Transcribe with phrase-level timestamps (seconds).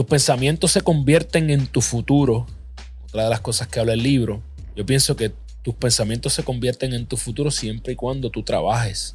[0.00, 2.46] tus pensamientos se convierten en tu futuro.
[3.04, 4.40] Otra de las cosas que habla el libro.
[4.74, 5.30] Yo pienso que
[5.60, 9.14] tus pensamientos se convierten en tu futuro siempre y cuando tú trabajes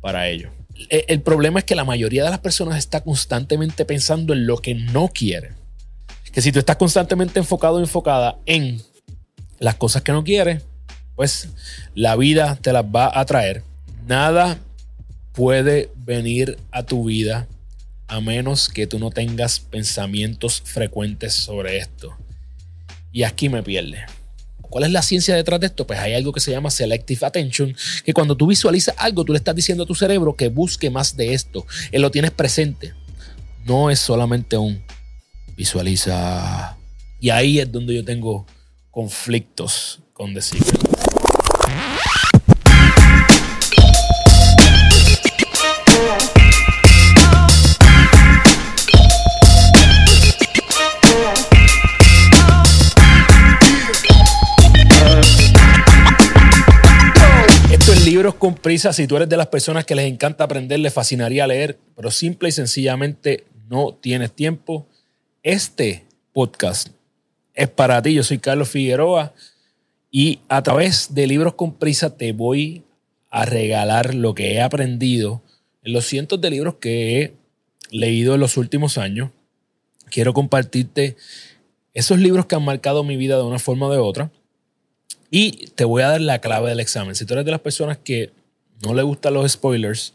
[0.00, 0.50] para ello.
[0.88, 4.56] E, el problema es que la mayoría de las personas está constantemente pensando en lo
[4.56, 5.52] que no quiere.
[6.32, 8.82] Que si tú estás constantemente enfocado o enfocada en
[9.60, 10.64] las cosas que no quieres,
[11.14, 11.50] pues
[11.94, 13.62] la vida te las va a traer.
[14.08, 14.58] Nada
[15.34, 17.46] puede venir a tu vida
[18.10, 22.16] a menos que tú no tengas pensamientos frecuentes sobre esto.
[23.12, 24.04] Y aquí me pierde.
[24.62, 25.86] ¿Cuál es la ciencia detrás de esto?
[25.86, 29.38] Pues hay algo que se llama selective attention, que cuando tú visualizas algo, tú le
[29.38, 31.64] estás diciendo a tu cerebro que busque más de esto.
[31.92, 32.94] Él lo tienes presente.
[33.64, 34.82] No es solamente un
[35.56, 36.76] visualiza.
[37.20, 38.44] Y ahí es donde yo tengo
[38.90, 40.60] conflictos con decir.
[58.30, 61.48] Libros con prisa, si tú eres de las personas que les encanta aprender, les fascinaría
[61.48, 64.86] leer, pero simple y sencillamente no tienes tiempo,
[65.42, 66.90] este podcast
[67.54, 68.14] es para ti.
[68.14, 69.32] Yo soy Carlos Figueroa
[70.12, 72.84] y a través de libros con prisa te voy
[73.30, 75.42] a regalar lo que he aprendido
[75.82, 77.34] en los cientos de libros que he
[77.90, 79.30] leído en los últimos años.
[80.08, 81.16] Quiero compartirte
[81.94, 84.30] esos libros que han marcado mi vida de una forma o de otra
[85.30, 87.14] y te voy a dar la clave del examen.
[87.14, 88.32] Si tú eres de las personas que
[88.82, 90.14] no le gustan los spoilers,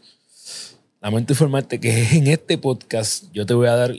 [1.00, 3.94] lamento informarte que en este podcast yo te voy a dar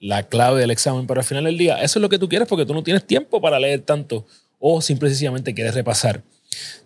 [0.00, 1.76] la clave del examen para el final del día.
[1.82, 4.26] Eso es lo que tú quieres porque tú no tienes tiempo para leer tanto
[4.58, 6.22] o simplemente quieres repasar.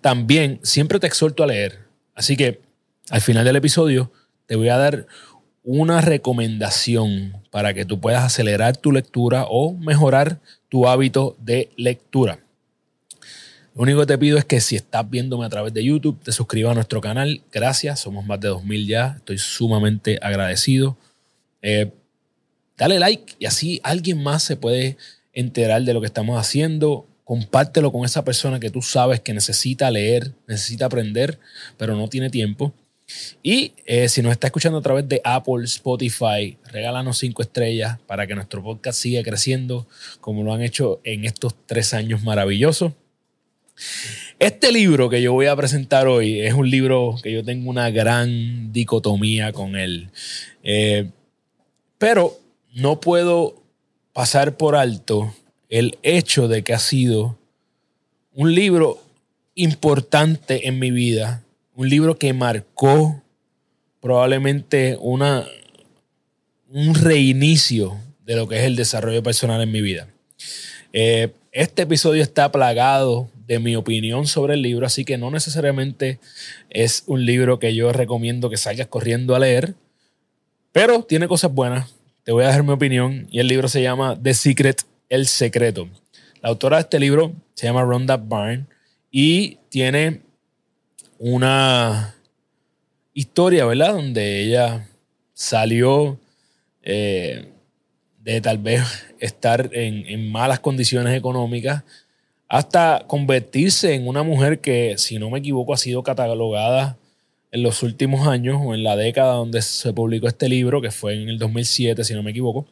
[0.00, 1.78] También siempre te exhorto a leer.
[2.14, 2.60] Así que
[3.08, 4.12] al final del episodio
[4.46, 5.06] te voy a dar
[5.62, 12.40] una recomendación para que tú puedas acelerar tu lectura o mejorar tu hábito de lectura.
[13.74, 16.32] Lo único que te pido es que si estás viéndome a través de YouTube, te
[16.32, 17.42] suscribas a nuestro canal.
[17.52, 19.14] Gracias, somos más de 2000 ya.
[19.18, 20.96] Estoy sumamente agradecido.
[21.62, 21.92] Eh,
[22.76, 24.96] dale like y así alguien más se puede
[25.32, 27.06] enterar de lo que estamos haciendo.
[27.24, 31.38] Compártelo con esa persona que tú sabes que necesita leer, necesita aprender,
[31.76, 32.74] pero no tiene tiempo.
[33.42, 38.26] Y eh, si nos está escuchando a través de Apple, Spotify, regálanos cinco estrellas para
[38.26, 39.86] que nuestro podcast siga creciendo
[40.20, 42.92] como lo han hecho en estos tres años maravillosos.
[44.38, 47.90] Este libro que yo voy a presentar hoy es un libro que yo tengo una
[47.90, 50.10] gran dicotomía con él.
[50.62, 51.10] Eh,
[51.98, 52.38] pero
[52.72, 53.62] no puedo
[54.12, 55.34] pasar por alto
[55.68, 57.38] el hecho de que ha sido
[58.34, 59.02] un libro
[59.54, 61.42] importante en mi vida,
[61.74, 63.22] un libro que marcó
[64.00, 65.46] probablemente una,
[66.70, 70.08] un reinicio de lo que es el desarrollo personal en mi vida.
[70.92, 76.20] Eh, este episodio está plagado de mi opinión sobre el libro, así que no necesariamente
[76.68, 79.74] es un libro que yo recomiendo que salgas corriendo a leer,
[80.70, 81.92] pero tiene cosas buenas.
[82.22, 85.88] Te voy a dar mi opinión y el libro se llama The Secret, El Secreto.
[86.40, 88.66] La autora de este libro se llama Rhonda Byrne
[89.10, 90.20] y tiene
[91.18, 92.14] una
[93.14, 93.94] historia, ¿verdad?
[93.94, 94.86] Donde ella
[95.34, 96.20] salió
[96.84, 97.48] eh,
[98.20, 98.84] de tal vez
[99.18, 101.82] estar en, en malas condiciones económicas
[102.50, 106.98] hasta convertirse en una mujer que, si no me equivoco, ha sido catalogada
[107.52, 111.14] en los últimos años o en la década donde se publicó este libro, que fue
[111.14, 112.66] en el 2007, si no me equivoco,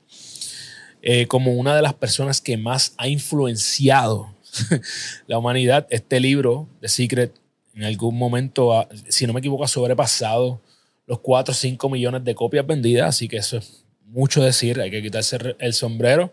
[1.00, 4.34] eh, como una de las personas que más ha influenciado
[5.28, 5.86] la humanidad.
[5.90, 7.34] Este libro, The Secret,
[7.72, 10.60] en algún momento, si no me equivoco, ha sobrepasado
[11.06, 14.90] los 4 o 5 millones de copias vendidas, así que eso es mucho decir, hay
[14.90, 16.32] que quitarse el sombrero.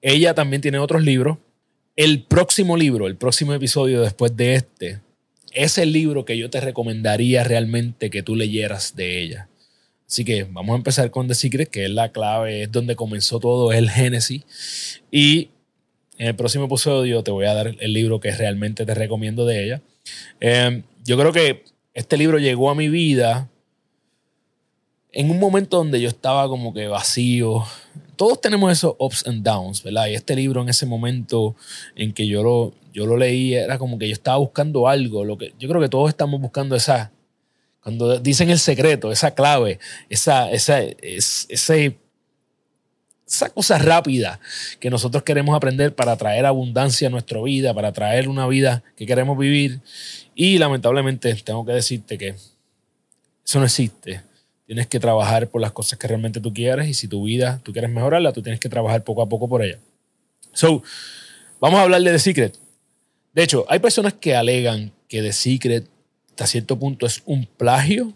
[0.00, 1.38] Ella también tiene otros libros
[1.96, 5.00] el próximo libro, el próximo episodio después de este,
[5.52, 9.48] es el libro que yo te recomendaría realmente que tú leyeras de ella.
[10.06, 13.40] Así que vamos a empezar con The Secret, que es la clave, es donde comenzó
[13.40, 14.42] todo, es el Génesis.
[15.10, 15.50] Y
[16.18, 19.64] en el próximo episodio te voy a dar el libro que realmente te recomiendo de
[19.64, 19.82] ella.
[20.40, 21.64] Em, yo creo que
[21.94, 23.48] este libro llegó a mi vida
[25.12, 27.64] en un momento donde yo estaba como que vacío,
[28.16, 30.06] todos tenemos esos ups and downs, ¿verdad?
[30.06, 31.56] Y este libro en ese momento
[31.94, 35.38] en que yo lo, yo lo leí era como que yo estaba buscando algo, lo
[35.38, 37.12] que yo creo que todos estamos buscando esa,
[37.82, 39.78] cuando dicen el secreto, esa clave,
[40.08, 41.98] esa, esa, ese,
[43.26, 44.38] esa cosa rápida
[44.78, 49.06] que nosotros queremos aprender para traer abundancia a nuestra vida, para traer una vida que
[49.06, 49.80] queremos vivir.
[50.34, 52.34] Y lamentablemente tengo que decirte que
[53.44, 54.31] eso no existe
[54.72, 57.74] tienes que trabajar por las cosas que realmente tú quieres y si tu vida tú
[57.74, 59.78] quieres mejorarla, tú tienes que trabajar poco a poco por ella.
[60.54, 60.82] So,
[61.60, 62.58] vamos a hablar de The Secret.
[63.34, 65.86] De hecho, hay personas que alegan que The Secret
[66.30, 68.14] hasta cierto punto es un plagio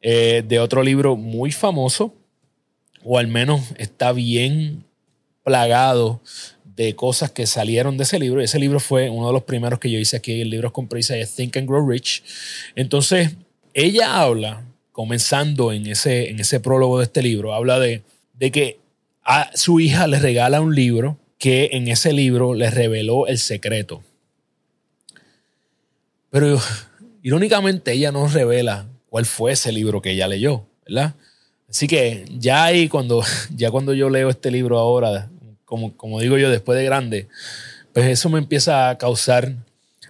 [0.00, 2.14] eh, de otro libro muy famoso,
[3.02, 4.84] o al menos está bien
[5.42, 6.20] plagado
[6.76, 8.40] de cosas que salieron de ese libro.
[8.40, 10.86] Y ese libro fue uno de los primeros que yo hice aquí en Libros con
[10.86, 12.22] Prisa, Think and Grow Rich.
[12.76, 13.34] Entonces,
[13.74, 14.65] ella habla,
[14.96, 18.02] comenzando en ese, en ese prólogo de este libro, habla de,
[18.32, 18.80] de que
[19.22, 24.02] a su hija le regala un libro que en ese libro le reveló el secreto.
[26.30, 26.58] Pero
[27.22, 31.14] irónicamente ella no revela cuál fue ese libro que ella leyó, ¿verdad?
[31.68, 33.22] Así que ya ahí cuando,
[33.54, 35.28] ya cuando yo leo este libro ahora,
[35.66, 37.28] como, como digo yo, después de grande,
[37.92, 39.56] pues eso me empieza a causar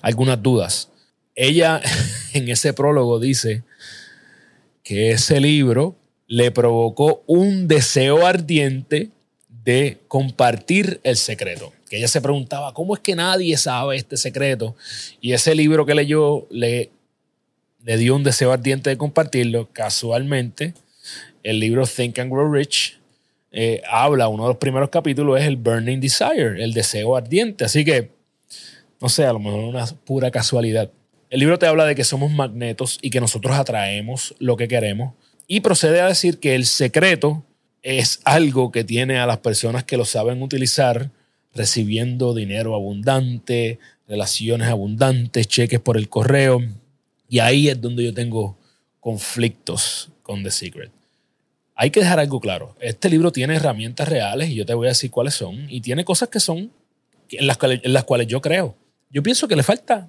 [0.01, 0.91] algunas dudas.
[1.35, 1.83] Ella
[2.35, 3.65] en ese prólogo dice
[4.87, 5.97] que ese libro
[6.29, 9.11] le provocó un deseo ardiente
[9.49, 11.73] de compartir el secreto.
[11.91, 14.77] Que ella se preguntaba, ¿cómo es que nadie sabe este secreto?
[15.21, 16.91] Y ese libro que leyó le
[17.85, 19.69] le dio un deseo ardiente de compartirlo.
[19.73, 20.75] Casualmente,
[21.43, 23.01] el libro Think and Grow Rich
[23.51, 27.65] eh, habla, uno de los primeros capítulos es el Burning Desire, el deseo ardiente.
[27.65, 28.11] Así que,
[29.01, 30.91] no sé, a lo mejor una pura casualidad.
[31.29, 35.15] El libro te habla de que somos magnetos y que nosotros atraemos lo que queremos.
[35.49, 37.45] Y procede a decir que el secreto
[37.83, 41.11] es algo que tiene a las personas que lo saben utilizar
[41.55, 43.79] recibiendo dinero abundante,
[44.09, 46.63] relaciones abundantes, cheques por el correo,
[47.29, 48.57] y ahí es donde yo tengo
[49.01, 50.91] conflictos con The Secret.
[51.75, 52.75] Hay que dejar algo claro.
[52.81, 55.67] Este libro tiene herramientas reales y yo te voy a decir cuáles son.
[55.69, 56.73] Y tiene cosas que son
[57.29, 58.75] en las cuales, en las cuales yo creo.
[59.11, 60.09] Yo pienso que le falta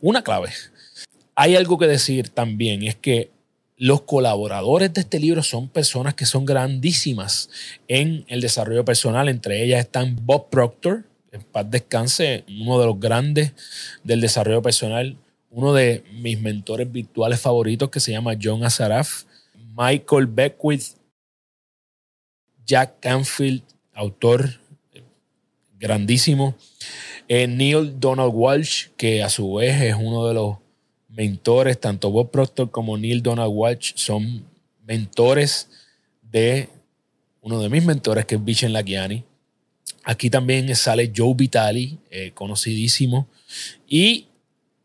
[0.00, 0.50] una clave.
[1.34, 3.30] Hay algo que decir también, es que
[3.76, 7.50] los colaboradores de este libro son personas que son grandísimas
[7.88, 9.28] en el desarrollo personal.
[9.28, 13.52] Entre ellas están Bob Proctor, en paz descanse, uno de los grandes
[14.04, 15.16] del desarrollo personal
[15.54, 19.22] uno de mis mentores virtuales favoritos que se llama John Azaraf,
[19.76, 20.96] Michael Beckwith,
[22.66, 23.62] Jack Canfield,
[23.92, 24.60] autor
[25.78, 26.56] grandísimo,
[27.28, 30.56] Neil Donald Walsh, que a su vez es uno de los
[31.08, 34.44] mentores, tanto Bob Proctor como Neil Donald Walsh son
[34.84, 35.68] mentores
[36.22, 36.68] de
[37.40, 39.24] uno de mis mentores, que es Vishen Lakiani.
[40.02, 43.28] Aquí también sale Joe Vitali, eh, conocidísimo.
[43.88, 44.26] Y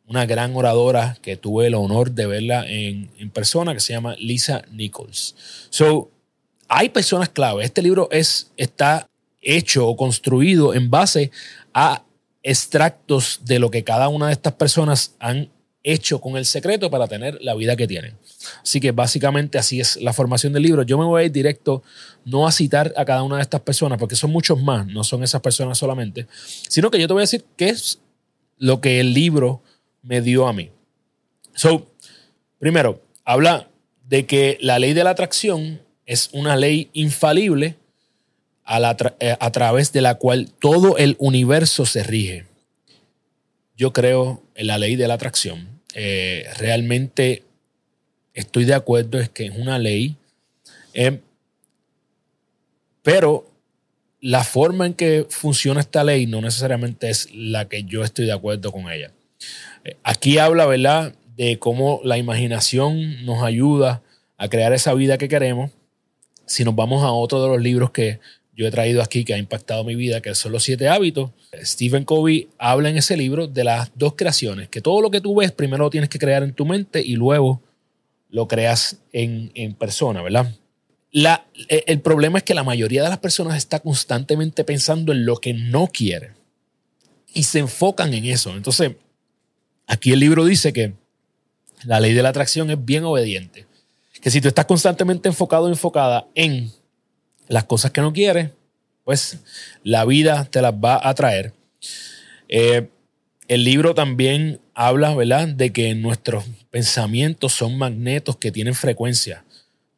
[0.08, 4.64] una gran oradora que tuve el honor de verla en, persona, que se llama Lisa
[4.72, 5.36] Nichols.
[5.70, 6.10] So,
[6.68, 7.64] hay personas clave.
[7.64, 9.08] Este libro es, está
[9.42, 11.32] hecho o construido en base
[11.74, 12.04] a
[12.44, 15.50] extractos de lo que cada una de estas personas han
[15.84, 18.18] hecho con el secreto para tener la vida que tienen.
[18.62, 20.84] Así que básicamente así es la formación del libro.
[20.84, 21.84] Yo me voy a ir directo,
[22.26, 25.24] no a citar a cada una de estas personas, porque son muchos más, no son
[25.24, 26.28] esas personas solamente,
[26.68, 28.00] sino que yo te voy a decir qué es
[28.58, 29.62] lo que el libro
[30.02, 30.70] me dio a mí.
[31.54, 31.88] So,
[32.58, 33.70] primero, habla
[34.06, 37.78] de que la ley de la atracción es una ley infalible
[38.70, 42.46] a, eh, través de la cual todo el universo se rige.
[43.76, 45.82] Yo creo en la ley de la atracción.
[45.96, 47.44] Eh, realmente
[48.36, 50.18] estoy de acuerdo, es que es una ley,
[50.94, 51.20] eh,
[53.02, 53.50] pero
[54.22, 58.34] la forma en que funciona esta ley no necesariamente es la que yo estoy de
[58.34, 59.12] acuerdo con ella.
[60.04, 64.04] Aquí habla, ¿verdad?, de cómo la imaginación nos ayuda
[64.38, 65.72] a crear esa vida que queremos.
[66.46, 68.20] Si nos vamos a otro de los libros que
[68.60, 71.32] yo he traído aquí que ha impactado mi vida, que son los siete hábitos,
[71.64, 75.36] Stephen Covey habla en ese libro de las dos creaciones, que todo lo que tú
[75.36, 77.62] ves primero lo tienes que crear en tu mente y luego
[78.30, 80.54] lo creas en, persona, ¿verdad?
[81.12, 85.38] La, el problema es que la mayoría de las personas está constantemente pensando en lo
[85.38, 86.34] que no quiere
[87.34, 88.56] y se enfocan en eso.
[88.56, 88.92] Entonces,
[89.90, 90.94] Aquí el libro dice que
[91.84, 93.66] la ley de la atracción es bien obediente.
[94.22, 96.72] Que si tú estás constantemente enfocado o enfocada en
[97.50, 98.52] las cosas que no quieres,
[99.04, 99.40] pues
[99.84, 101.54] la vida te las va a traer.
[102.48, 102.88] Eh,
[103.48, 109.44] el libro también habla, ¿verdad?, de que nuestros pensamientos son magnetos que tienen frecuencia.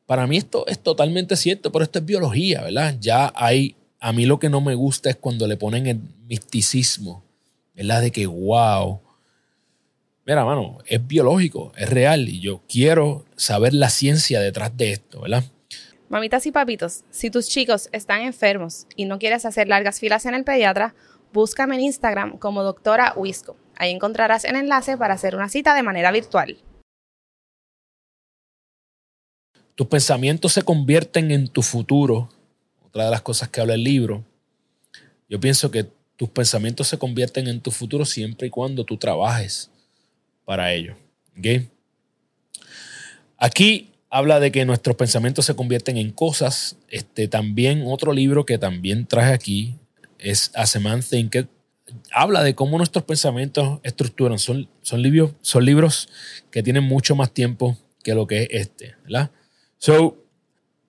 [0.05, 2.95] Para mí esto es totalmente cierto, pero esto es biología, ¿verdad?
[3.01, 7.23] Ya hay, a mí lo que no me gusta es cuando le ponen el misticismo,
[7.75, 8.01] ¿verdad?
[8.01, 9.01] De que, wow,
[10.25, 15.21] mira, mano, es biológico, es real y yo quiero saber la ciencia detrás de esto,
[15.21, 15.43] ¿verdad?
[16.11, 20.35] Mamitas y papitos, si tus chicos están enfermos y no quieres hacer largas filas en
[20.35, 20.93] el pediatra,
[21.31, 23.55] búscame en Instagram como doctora Wisco.
[23.77, 26.57] Ahí encontrarás el enlace para hacer una cita de manera virtual.
[29.73, 32.29] tus pensamientos se convierten en tu futuro.
[32.85, 34.25] Otra de las cosas que habla el libro.
[35.29, 35.87] Yo pienso que
[36.17, 39.71] tus pensamientos se convierten en tu futuro siempre y cuando tú trabajes
[40.43, 40.97] para ello.
[43.37, 46.75] Aquí habla de que nuestros pensamientos se convierten en cosas.
[46.89, 49.75] Este, también otro libro que también traje aquí
[50.19, 51.47] es a Man Thinketh.
[52.13, 54.37] Habla de cómo nuestros pensamientos estructuran.
[54.37, 56.09] Son, son, libros, son libros
[56.51, 58.95] que tienen mucho más tiempo que lo que es este.
[59.03, 59.31] ¿verdad?
[59.77, 60.17] So,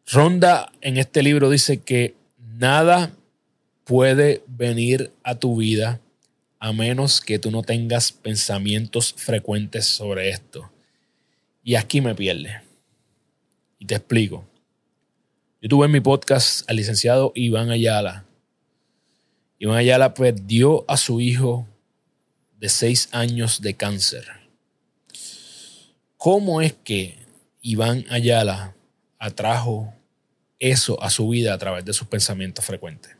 [0.06, 2.16] Ronda en este libro dice que
[2.58, 3.12] nada
[3.84, 6.00] puede venir a tu vida
[6.58, 10.70] a menos que tú no tengas pensamientos frecuentes sobre esto.
[11.64, 12.71] Y aquí me pierde.
[13.82, 14.44] Y te explico.
[15.60, 18.24] Yo tuve en mi podcast al licenciado Iván Ayala.
[19.58, 21.66] Iván Ayala perdió a su hijo
[22.60, 24.24] de seis años de cáncer.
[26.16, 27.26] ¿Cómo es que
[27.60, 28.76] Iván Ayala
[29.18, 29.92] atrajo
[30.60, 33.16] eso a su vida a través de sus pensamientos frecuentes?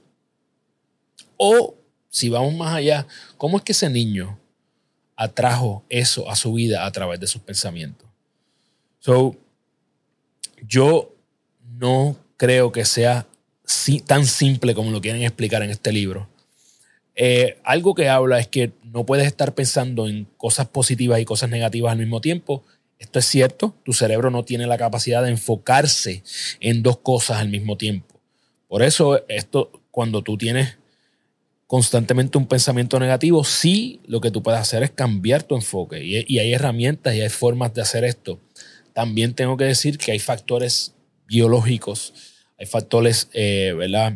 [1.37, 1.75] O,
[2.09, 4.39] si vamos más allá, ¿cómo es que ese niño
[5.17, 8.07] atrajo eso a su vida a través de sus pensamientos?
[9.01, 9.37] So,
[10.67, 11.15] yo
[11.79, 13.27] no creo que sea
[14.07, 16.29] tan simple como lo quieren explicar en este libro.
[17.15, 21.51] Eh, algo que habla es que no puedes estar pensando en cosas positivas y cosas
[21.51, 22.65] negativas al mismo tiempo.
[22.99, 26.23] Esto es cierto, tu cerebro no tiene la capacidad de enfocarse
[26.61, 28.21] en dos cosas al mismo tiempo.
[28.69, 30.79] Por eso, esto, cuando tú tienes
[31.67, 36.05] constantemente un pensamiento negativo, sí lo que tú puedes hacer es cambiar tu enfoque.
[36.05, 38.39] Y, hay herramientas y hay formas de hacer esto.
[38.93, 40.95] También tengo que decir que hay factores
[41.27, 42.13] biológicos,
[42.59, 44.15] hay factores, eh, ¿verdad?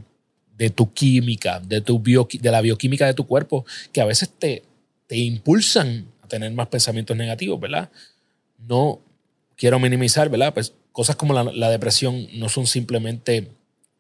[0.56, 4.62] De tu química, de, tu de la bioquímica de tu cuerpo, que a veces te,
[5.06, 7.90] te impulsan a tener más pensamientos negativos, ¿verdad?
[8.58, 9.00] No
[9.56, 10.52] quiero minimizar, ¿verdad?
[10.54, 13.50] Pues cosas como la, la depresión no son simplemente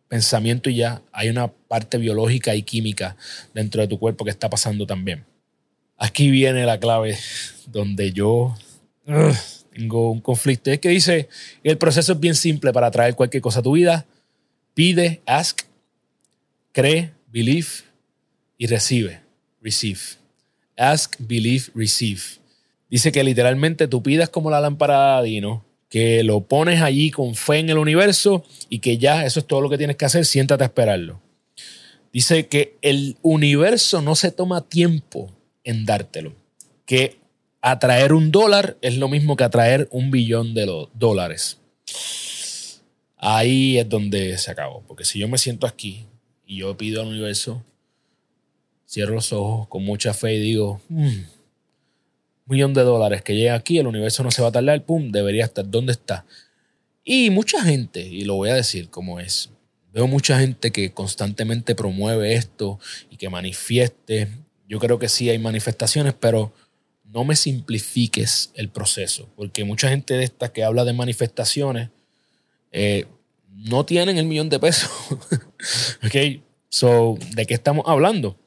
[0.08, 3.16] pensamiento y ya hay una parte biológica y química
[3.54, 5.24] dentro de tu cuerpo que está pasando también.
[5.98, 7.18] Aquí viene la clave
[7.66, 8.54] donde yo
[9.76, 10.70] tengo un conflicto.
[10.70, 11.28] Es que dice,
[11.62, 14.06] el proceso es bien simple para traer cualquier cosa a tu vida.
[14.74, 15.62] Pide, ask,
[16.72, 17.68] cree, believe
[18.56, 19.20] y recibe.
[19.60, 20.00] Receive.
[20.76, 22.22] Ask, believe, receive.
[22.88, 27.34] Dice que literalmente tú pidas como la lámpara de Dino que lo pones allí con
[27.34, 30.24] fe en el universo y que ya eso es todo lo que tienes que hacer,
[30.24, 31.20] siéntate a esperarlo.
[32.12, 35.30] Dice que el universo no se toma tiempo
[35.64, 36.34] en dártelo,
[36.86, 37.18] que
[37.60, 41.58] atraer un dólar es lo mismo que atraer un billón de dólares.
[43.16, 46.06] Ahí es donde se acabó, porque si yo me siento aquí
[46.46, 47.64] y yo pido al universo,
[48.88, 51.20] cierro los ojos con mucha fe y digo, mm,
[52.46, 55.44] millón de dólares que llega aquí, el universo no se va a tardar, pum, debería
[55.44, 55.68] estar.
[55.68, 56.24] ¿Dónde está?
[57.04, 59.50] Y mucha gente, y lo voy a decir como es,
[59.92, 62.78] veo mucha gente que constantemente promueve esto
[63.10, 64.28] y que manifieste.
[64.68, 66.52] Yo creo que sí hay manifestaciones, pero
[67.12, 71.90] no me simplifiques el proceso, porque mucha gente de estas que habla de manifestaciones
[72.72, 73.06] eh,
[73.50, 74.90] no tienen el millón de pesos.
[76.04, 78.38] ok, so, ¿de qué estamos hablando?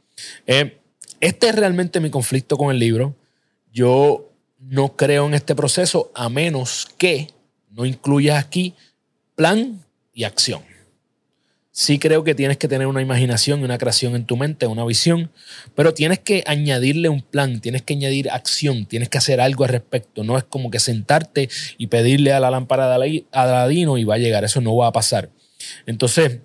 [0.46, 0.78] Eh,
[1.20, 3.16] este es realmente mi conflicto con el libro.
[3.72, 7.30] Yo no creo en este proceso a menos que
[7.72, 8.76] no incluyas aquí
[9.36, 10.69] plan y acción.
[11.80, 14.84] Sí creo que tienes que tener una imaginación y una creación en tu mente, una
[14.84, 15.32] visión,
[15.76, 19.70] pero tienes que añadirle un plan, tienes que añadir acción, tienes que hacer algo al
[19.70, 20.26] respecto.
[20.26, 24.18] No es como que sentarte y pedirle a la lámpara de Aladino y va a
[24.18, 25.30] llegar, eso no va a pasar.
[25.86, 26.40] Entonces,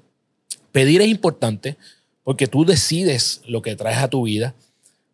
[0.70, 1.78] pedir es importante
[2.22, 4.54] porque tú decides lo que traes a tu vida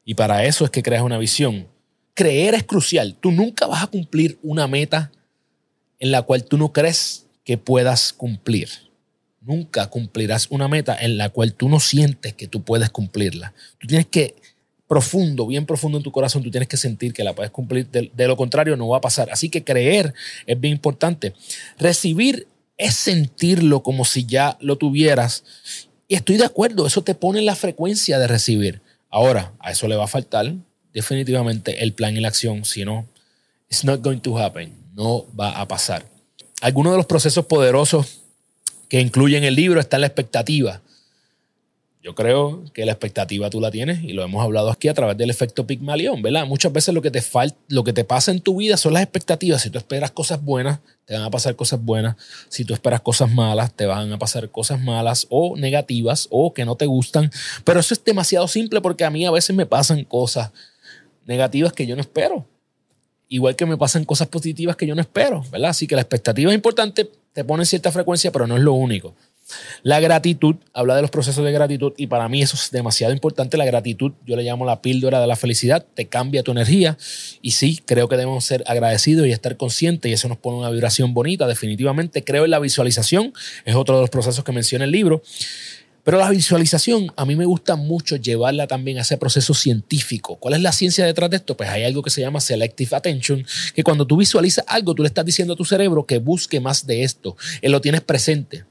[0.05, 1.67] y para eso es que creas una visión
[2.13, 3.17] creer es crucial.
[3.19, 5.11] Tú nunca vas a cumplir una meta
[5.99, 8.90] en la cual tú no crees que puedas cumplir.
[9.41, 13.55] Nunca cumplirás una meta en la cual tú no sientes que tú puedes cumplirla.
[13.79, 14.37] Tú tienes que,
[14.87, 17.89] profundo, bien profundo en tu corazón, tú tienes que sentir que la puedes cumplir.
[17.89, 19.31] De, lo contrario, no va a pasar.
[19.31, 20.13] Así que creer
[20.47, 21.35] es bien importante.
[21.79, 25.45] Recibir es sentirlo como si ya lo tuvieras.
[26.07, 28.83] Y estoy de acuerdo, eso te pone en la frecuencia de recibir.
[29.09, 30.55] Ahora, a eso le va a faltar
[30.93, 33.07] definitivamente el plan y la acción, si no,
[33.71, 36.05] it's not going to happen, no va a pasar.
[36.61, 38.20] Algunos de los procesos poderosos
[38.91, 40.83] que incluyen el libro está la expectativa.
[42.03, 45.17] Yo creo que la expectativa tú la tienes y lo hemos hablado aquí a través
[45.17, 46.47] del efecto Pigmalión, ¿verdad?
[46.47, 49.03] Muchas veces lo que te falta, lo que te pasa en tu vida son las
[49.03, 49.63] expectativas.
[49.63, 52.17] Si tú esperas cosas buenas, te van a pasar cosas buenas.
[52.49, 56.65] Si tú esperas cosas malas, te van a pasar cosas malas o negativas o que
[56.65, 57.31] no te gustan.
[57.65, 60.51] Pero eso es demasiado simple porque a mí a veces me pasan cosas
[61.27, 62.47] negativas que yo no espero.
[63.29, 65.71] Igual que me pasan cosas positivas que yo no espero, ¿verdad?
[65.71, 68.73] Así que la expectativa es importante, te pone en cierta frecuencia, pero no es lo
[68.73, 69.15] único.
[69.83, 73.57] La gratitud, habla de los procesos de gratitud y para mí eso es demasiado importante.
[73.57, 76.97] La gratitud, yo le llamo la píldora de la felicidad, te cambia tu energía
[77.43, 80.71] y sí, creo que debemos ser agradecidos y estar conscientes y eso nos pone una
[80.71, 81.47] vibración bonita.
[81.47, 83.33] Definitivamente creo en la visualización,
[83.65, 85.23] es otro de los procesos que menciona el libro.
[86.03, 90.37] Pero la visualización, a mí me gusta mucho llevarla también a ese proceso científico.
[90.37, 91.57] ¿Cuál es la ciencia detrás de esto?
[91.57, 95.09] Pues hay algo que se llama selective attention, que cuando tú visualizas algo, tú le
[95.09, 97.37] estás diciendo a tu cerebro que busque más de esto.
[97.63, 98.65] Él lo tienes presente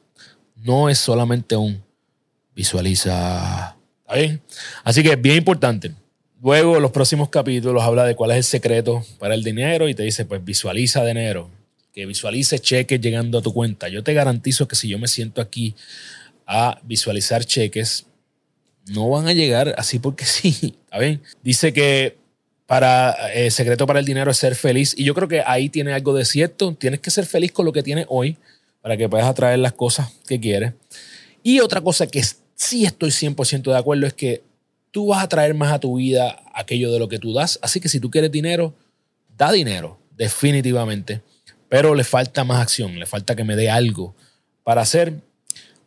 [0.64, 1.84] no es solamente un
[2.56, 3.78] visualiza.
[4.02, 4.42] ¿Está bien?
[4.84, 5.94] Así que es bien importante.
[6.42, 10.04] Luego, los próximos capítulos habla de cuál es el secreto para el dinero y te
[10.04, 11.50] dice, pues visualiza dinero,
[11.94, 13.90] que visualice cheques llegando a tu cuenta.
[13.90, 15.76] Yo te garantizo que si yo me siento aquí
[16.52, 18.08] a visualizar cheques,
[18.88, 20.76] no van a llegar así porque sí.
[20.86, 21.22] ¿Está bien?
[21.44, 22.18] Dice que
[22.66, 25.94] para eh, secreto para el dinero es ser feliz y yo creo que ahí tiene
[25.94, 26.74] algo de cierto.
[26.74, 28.38] Tienes que ser feliz con lo que tienes hoy
[28.82, 30.74] para que puedas atraer las cosas que quieres.
[31.44, 32.24] Y otra cosa que
[32.56, 34.44] sí estoy 100% de acuerdo es que
[34.92, 37.60] tú vas a traer más a tu vida aquello de lo que tú das.
[37.62, 38.74] Así que si tú quieres dinero,
[39.38, 41.22] da dinero, definitivamente.
[41.70, 44.16] Pero le falta más acción, le falta que me dé algo
[44.64, 45.14] para hacer.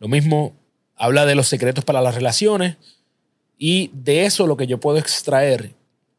[0.03, 0.57] Lo mismo
[0.97, 2.77] habla de los secretos para las relaciones
[3.57, 5.75] y de eso lo que yo puedo extraer,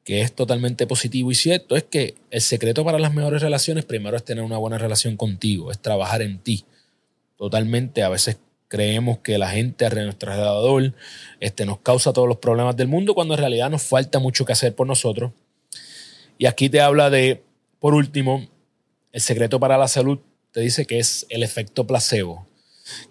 [0.05, 4.15] que es totalmente positivo y cierto, es que el secreto para las mejores relaciones primero
[4.15, 6.63] es tener una buena relación contigo, es trabajar en ti
[7.35, 8.03] totalmente.
[8.03, 8.37] A veces
[8.69, 10.93] creemos que la gente a nuestro alrededor
[11.41, 14.53] este, nos causa todos los problemas del mundo cuando en realidad nos falta mucho que
[14.53, 15.33] hacer por nosotros.
[16.37, 17.43] Y aquí te habla de,
[17.79, 18.47] por último,
[19.11, 20.19] el secreto para la salud,
[20.53, 22.47] te dice que es el efecto placebo.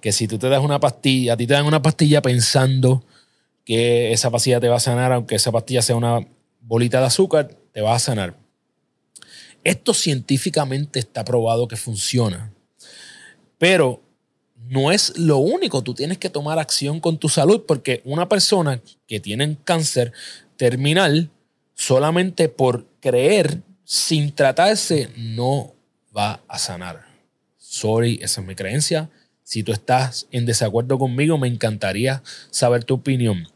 [0.01, 3.05] Que si tú te das una pastilla, a ti te dan una pastilla pensando
[3.65, 6.27] que esa pastilla te va a sanar, aunque esa pastilla sea una
[6.61, 8.37] bolita de azúcar, te va a sanar.
[9.65, 12.53] Esto científicamente está probado que funciona.
[13.59, 14.03] Pero
[14.57, 18.81] no es lo único, tú tienes que tomar acción con tu salud porque una persona
[19.07, 20.13] que tiene cáncer
[20.57, 21.31] terminal,
[21.75, 25.75] solamente por creer sin tratarse, no
[26.17, 27.07] va a sanar.
[27.59, 29.11] Sorry, esa es mi creencia.
[29.53, 33.47] Si tú estás en desacuerdo conmigo, me encantaría saber tu opinión.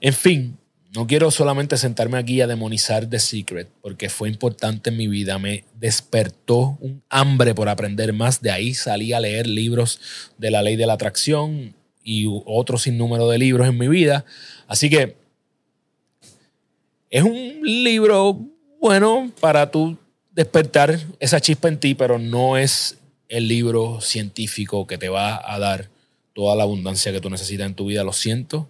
[0.00, 0.56] En fin,
[0.94, 5.38] no quiero solamente sentarme aquí a demonizar The Secret, porque fue importante en mi vida,
[5.38, 10.00] me despertó un hambre por aprender más, de ahí salí a leer libros
[10.38, 14.24] de la ley de la atracción y otro sinnúmero de libros en mi vida.
[14.68, 15.18] Así que
[17.10, 18.40] es un libro
[18.80, 19.98] bueno para tú
[20.32, 22.96] despertar esa chispa en ti, pero no es
[23.30, 25.88] el libro científico que te va a dar
[26.34, 28.04] toda la abundancia que tú necesitas en tu vida.
[28.04, 28.68] Lo siento,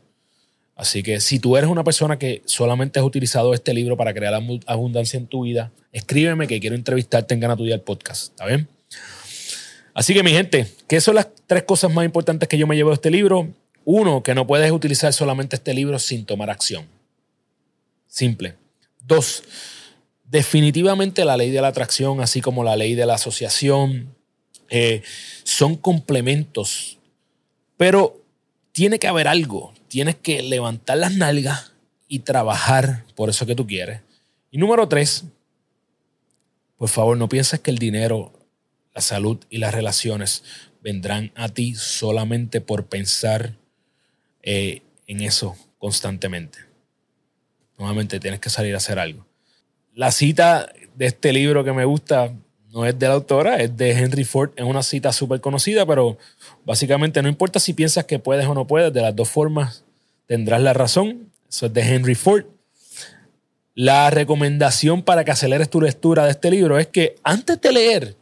[0.80, 4.32] Así que si tú eres una persona que solamente has utilizado este libro para crear
[4.64, 8.30] abundancia en tu vida, escríbeme que quiero entrevistarte en Gana Tu Día el podcast.
[8.30, 8.66] ¿Está bien?
[9.92, 12.88] Así que mi gente, ¿qué son las tres cosas más importantes que yo me llevo
[12.88, 13.50] de este libro?
[13.84, 16.86] Uno, que no puedes utilizar solamente este libro sin tomar acción.
[18.06, 18.54] Simple.
[19.00, 19.42] Dos,
[20.24, 24.14] definitivamente la ley de la atracción, así como la ley de la asociación,
[24.70, 25.02] eh,
[25.42, 26.98] son complementos.
[27.76, 28.20] Pero
[28.72, 29.74] tiene que haber algo.
[29.88, 31.72] Tienes que levantar las nalgas
[32.08, 34.00] y trabajar por eso que tú quieres.
[34.50, 35.24] Y número tres,
[36.76, 38.32] por favor, no pienses que el dinero,
[38.94, 40.42] la salud y las relaciones
[40.82, 43.54] vendrán a ti solamente por pensar
[44.42, 46.58] eh, en eso constantemente.
[47.78, 49.26] Nuevamente tienes que salir a hacer algo.
[49.94, 52.32] La cita de este libro que me gusta
[52.72, 54.50] no es de la autora, es de Henry Ford.
[54.56, 56.18] Es una cita súper conocida, pero
[56.64, 59.84] básicamente no importa si piensas que puedes o no puedes, de las dos formas
[60.26, 61.30] tendrás la razón.
[61.48, 62.44] Eso es de Henry Ford.
[63.74, 68.16] La recomendación para que aceleres tu lectura de este libro es que antes de leer,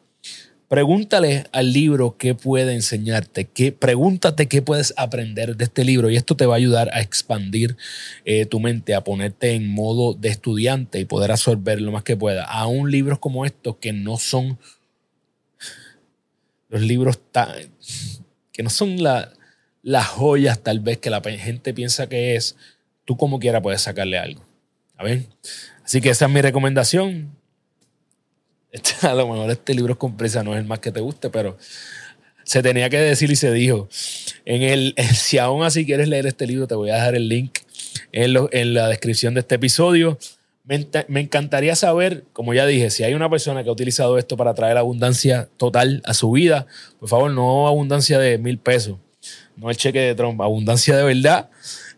[0.69, 6.17] Pregúntale al libro qué puede enseñarte, qué, pregúntate qué puedes aprender de este libro y
[6.17, 7.79] esto te va a ayudar a expandir
[8.27, 12.19] eh, tu mente, a ponerte en modo de estudiante y poder absorber lo más que
[12.19, 12.45] pueda.
[12.45, 14.59] Aún libros como estos que no son
[16.69, 17.19] los libros
[18.53, 19.03] que no son
[19.83, 22.57] las joyas tal vez que la gente piensa que es,
[23.07, 24.45] tú como quiera puedes sacarle algo.
[25.83, 27.38] Así que esa es mi recomendación.
[29.03, 31.57] A lo mejor este libro es compresa, no es el más que te guste, pero
[32.45, 33.89] se tenía que decir y se dijo.
[34.45, 37.59] En el, si aún así quieres leer este libro, te voy a dejar el link
[38.13, 40.19] en, en la descripción de este episodio.
[40.65, 44.37] Me, me, encantaría saber, como ya dije, si hay una persona que ha utilizado esto
[44.37, 46.67] para traer abundancia total a su vida,
[47.01, 48.99] por favor, no abundancia de mil pesos,
[49.57, 51.49] no el cheque de Trump, abundancia de verdad,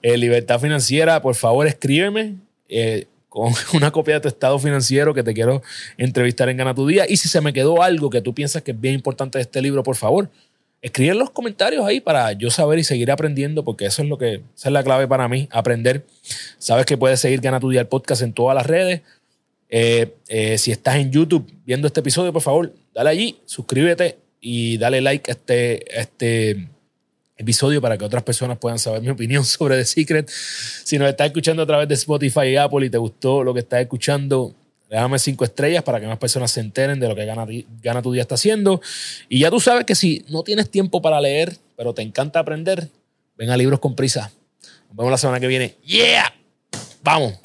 [0.03, 2.37] eh, libertad financiera, por favor, escríbeme.
[2.69, 5.63] Eh, con una copia de tu estado financiero que te quiero
[5.97, 7.07] entrevistar en Gana tu Día.
[7.09, 9.63] Y si se me quedó algo que tú piensas que es bien importante de este
[9.63, 10.29] libro, por favor,
[10.83, 14.19] escribe en los comentarios ahí para yo saber y seguir aprendiendo, porque eso es lo
[14.19, 16.05] que, es la clave para mí, aprender.
[16.59, 19.01] Sabes que puedes seguir Gana tu Día el podcast en todas las redes.
[19.71, 24.77] Eh, eh, si estás en YouTube viendo este episodio, por favor, dale allí, suscríbete y
[24.79, 26.69] dale like a este, este
[27.41, 30.29] episodio para que otras personas puedan saber mi opinión sobre The Secret.
[30.29, 33.61] Si nos estás escuchando a través de Spotify y Apple y te gustó lo que
[33.61, 34.55] estás escuchando,
[34.89, 37.47] déjame cinco estrellas para que más personas se enteren de lo que Gana,
[37.83, 38.81] Gana tu Día está haciendo.
[39.29, 42.89] Y ya tú sabes que si no tienes tiempo para leer, pero te encanta aprender,
[43.37, 44.31] ven a Libros con Prisa.
[44.89, 45.77] Nos vemos la semana que viene.
[45.85, 46.35] ¡Yeah!
[47.03, 47.39] ¡Vamos!